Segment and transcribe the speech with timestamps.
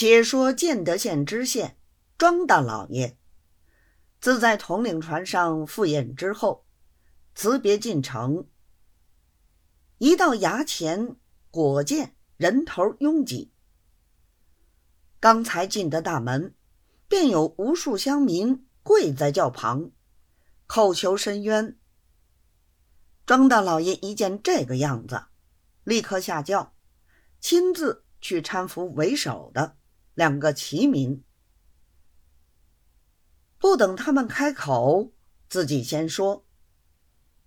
[0.00, 1.76] 且说建德县知县
[2.16, 3.18] 庄大老爷，
[4.20, 6.64] 自在统领船上赴宴之后，
[7.34, 8.46] 辞别进城。
[9.98, 11.16] 一到衙前，
[11.50, 13.50] 果见人头拥挤。
[15.18, 16.54] 刚才进的大门，
[17.08, 19.90] 便有无数乡民跪在轿旁，
[20.68, 21.76] 叩求申冤。
[23.26, 25.24] 庄大老爷一见这个样子，
[25.82, 26.76] 立刻下轿，
[27.40, 29.76] 亲自去搀扶为首的
[30.18, 31.22] 两个齐民。
[33.56, 35.12] 不等他们开口，
[35.48, 36.44] 自己先说：“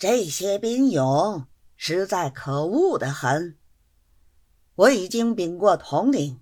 [0.00, 1.46] 这些兵勇
[1.76, 3.58] 实在可恶的很，
[4.76, 6.40] 我已经禀过统领。”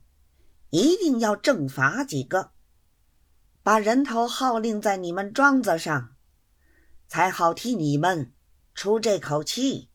[0.70, 2.52] 一定要正法几个，
[3.64, 6.14] 把人头号令在你们庄子上，
[7.08, 8.32] 才好替你们
[8.76, 9.90] 出这口气。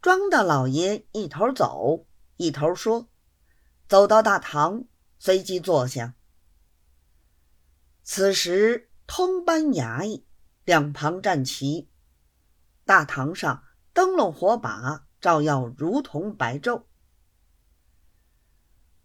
[0.00, 2.06] 庄大老爷一头走，
[2.36, 3.08] 一头说，
[3.94, 4.86] 走到大堂，
[5.20, 6.16] 随即坐下。
[8.02, 10.26] 此时，通班衙役
[10.64, 11.88] 两旁站齐，
[12.84, 16.86] 大堂上灯笼火把照耀，如同白昼。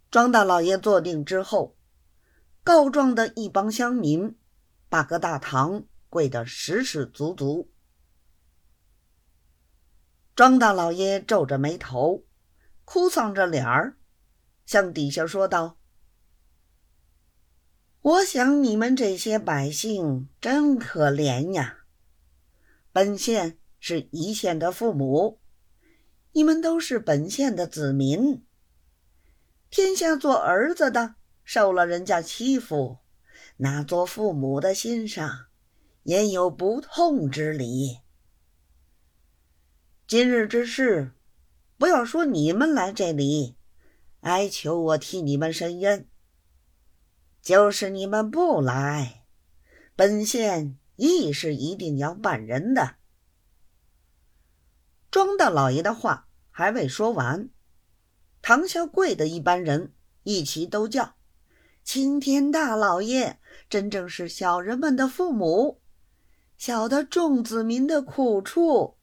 [0.10, 1.78] 庄大老爷坐定之后，
[2.64, 4.40] 告状的一帮乡民
[4.90, 7.72] 把个大堂跪得实实足足。
[10.36, 12.26] 庄大老爷皱着眉头，
[12.86, 13.99] 哭丧着脸儿，
[14.70, 15.80] 向底下说道
[18.02, 21.80] ：“我想你们这些百姓真可怜呀！
[22.92, 25.40] 本县是一县的父母，
[26.34, 28.46] 你们都是本县的子民。”
[29.72, 33.00] 天下做儿子的受了人家欺负，
[33.58, 35.48] 那做父母的心上
[36.04, 38.02] 也有不痛之理。
[40.06, 41.14] 今日之事，
[41.80, 43.56] 不要说你们来这里
[44.22, 46.08] 哀求我替你们伸冤，
[47.42, 49.24] 就是你们不来，
[49.96, 52.96] 本县亦是一定要办人的。
[55.10, 57.50] 庄大老爷的话还未说完。
[58.42, 59.94] 唐小贵的一班人
[60.24, 61.16] 一齐都叫
[61.84, 65.82] ：“青天大老爷，真正是小人们的父母，
[66.58, 68.98] 晓得众子民的苦处。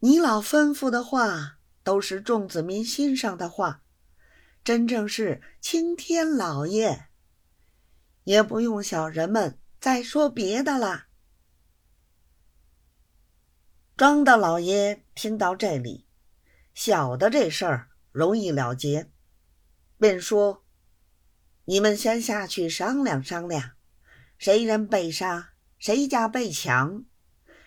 [0.00, 3.82] 你老吩咐的话，都是众子民心上的话，
[4.68, 7.06] 真正是青天老爷，
[8.24, 11.08] 也不用小人们再说别的啦。”
[13.96, 16.06] 庄大老爷听到这里，
[16.74, 17.88] 小的这事儿。
[18.12, 19.10] 容易了结，
[19.96, 20.66] 便说
[21.64, 23.70] ：“你们先下去商量商量，
[24.36, 27.06] 谁人被杀，谁家被抢，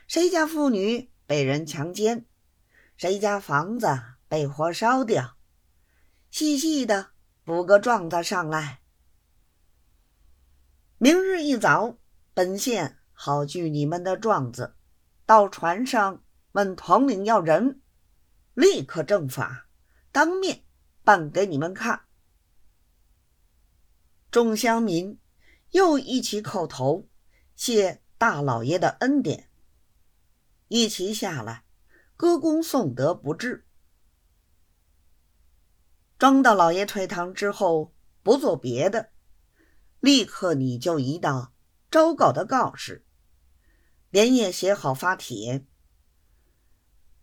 [0.07, 2.28] 谁家妇女被人强奸，
[2.95, 3.88] 谁家房子
[4.28, 5.35] 被火烧掉，
[6.31, 7.12] 细细的
[7.44, 8.81] 补个状子上来。
[10.97, 11.97] 明日一早，
[12.34, 14.75] 本县好据你们的状子，
[15.25, 17.81] 到船上问统领要人，
[18.53, 19.68] 立刻正法。”
[20.14, 20.64] 当面
[21.03, 22.02] 办给你们看。
[24.30, 25.20] 众乡民
[25.70, 27.08] 又一起叩头，
[27.56, 29.50] 谢大老爷的恩典。
[30.70, 31.66] 一齐下来，
[32.18, 33.66] 歌功颂德不至。
[36.22, 39.09] 庄大老爷退堂之后，不做别的，
[40.00, 41.56] 立刻拟就一道
[41.90, 43.04] 昭告的告示，
[44.12, 45.66] 连夜写好发帖。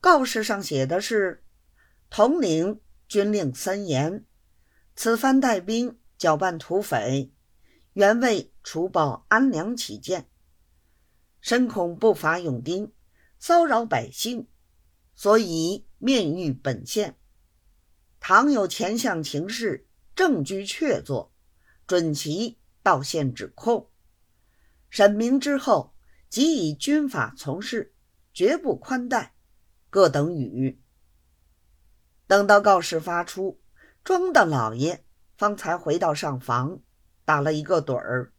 [0.01, 1.45] 告示上写的是。
[2.11, 4.25] 统领军令森严，
[4.97, 7.31] 此番带兵搅拌土匪，
[7.93, 10.29] 原为除暴安良起见，
[11.41, 12.93] 深恐不法勇丁
[13.39, 14.49] 骚扰百姓，
[15.15, 17.18] 所以面谕本县。
[18.29, 21.31] 倘有前项情事，证据确凿，
[21.87, 23.89] 准其到县指控。
[24.91, 25.95] 审明之后，
[26.29, 27.95] 即以军法从事，
[28.35, 29.35] 绝不宽待。
[29.89, 30.79] 各等语。
[32.27, 33.63] 等到告示发出，
[34.05, 35.07] 庄大老爷
[35.39, 36.83] 方才回到上房，
[37.25, 38.35] 打了一个盹儿。